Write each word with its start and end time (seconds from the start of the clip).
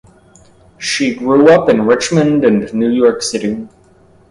She 0.79 1.13
grew 1.13 1.51
up 1.51 1.69
in 1.69 1.85
Richmond 1.85 2.43
and 2.43 2.73
New 2.73 2.89
York 2.89 3.21
City. 3.21 3.67